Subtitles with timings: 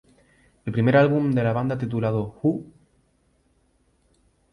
[0.69, 2.63] El primer álbum de la banda titulado "Who?